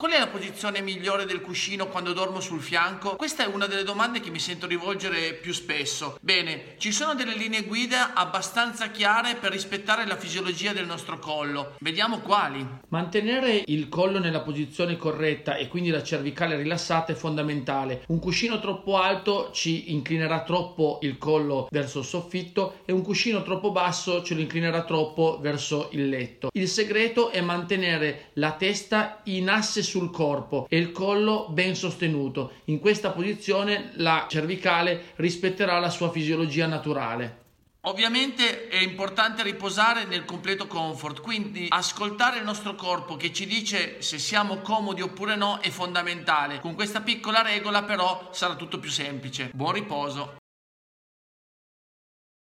Qual 0.00 0.12
è 0.12 0.18
la 0.18 0.28
posizione 0.28 0.80
migliore 0.80 1.26
del 1.26 1.42
cuscino 1.42 1.88
quando 1.88 2.14
dormo 2.14 2.40
sul 2.40 2.62
fianco? 2.62 3.16
Questa 3.16 3.44
è 3.44 3.46
una 3.46 3.66
delle 3.66 3.82
domande 3.82 4.20
che 4.20 4.30
mi 4.30 4.38
sento 4.38 4.66
rivolgere 4.66 5.34
più 5.34 5.52
spesso. 5.52 6.16
Bene, 6.22 6.76
ci 6.78 6.90
sono 6.90 7.14
delle 7.14 7.36
linee 7.36 7.64
guida 7.64 8.14
abbastanza 8.14 8.88
chiare 8.88 9.34
per 9.34 9.52
rispettare 9.52 10.06
la 10.06 10.16
fisiologia 10.16 10.72
del 10.72 10.86
nostro 10.86 11.18
collo. 11.18 11.74
Vediamo 11.80 12.20
quali. 12.20 12.66
Mantenere 12.88 13.62
il 13.66 13.90
collo 13.90 14.18
nella 14.18 14.40
posizione 14.40 14.96
corretta 14.96 15.56
e 15.56 15.68
quindi 15.68 15.90
la 15.90 16.02
cervicale 16.02 16.56
rilassata 16.56 17.12
è 17.12 17.14
fondamentale. 17.14 18.04
Un 18.06 18.20
cuscino 18.20 18.58
troppo 18.58 18.96
alto 18.96 19.50
ci 19.52 19.92
inclinerà 19.92 20.44
troppo 20.44 21.00
il 21.02 21.18
collo 21.18 21.68
verso 21.70 21.98
il 21.98 22.06
soffitto 22.06 22.80
e 22.86 22.92
un 22.92 23.02
cuscino 23.02 23.42
troppo 23.42 23.70
basso 23.70 24.22
ce 24.22 24.32
lo 24.32 24.40
inclinerà 24.40 24.82
troppo 24.82 25.40
verso 25.42 25.90
il 25.92 26.08
letto. 26.08 26.48
Il 26.54 26.68
segreto 26.68 27.28
è 27.28 27.42
mantenere 27.42 28.30
la 28.36 28.52
testa 28.52 29.20
in 29.24 29.50
asse 29.50 29.88
sul 29.90 30.10
corpo 30.10 30.66
e 30.68 30.78
il 30.78 30.92
collo 30.92 31.48
ben 31.50 31.74
sostenuto. 31.74 32.52
In 32.66 32.78
questa 32.78 33.10
posizione 33.10 33.90
la 33.96 34.26
cervicale 34.28 35.12
rispetterà 35.16 35.78
la 35.78 35.90
sua 35.90 36.10
fisiologia 36.10 36.66
naturale. 36.66 37.38
Ovviamente 37.84 38.68
è 38.68 38.76
importante 38.76 39.42
riposare 39.42 40.04
nel 40.04 40.26
completo 40.26 40.66
comfort, 40.66 41.22
quindi 41.22 41.66
ascoltare 41.70 42.38
il 42.38 42.44
nostro 42.44 42.74
corpo 42.74 43.16
che 43.16 43.32
ci 43.32 43.46
dice 43.46 44.02
se 44.02 44.18
siamo 44.18 44.58
comodi 44.58 45.00
oppure 45.00 45.34
no 45.34 45.58
è 45.60 45.70
fondamentale. 45.70 46.60
Con 46.60 46.74
questa 46.74 47.00
piccola 47.00 47.40
regola 47.40 47.82
però 47.82 48.28
sarà 48.32 48.54
tutto 48.54 48.78
più 48.78 48.90
semplice. 48.90 49.50
Buon 49.54 49.72
riposo. 49.72 50.39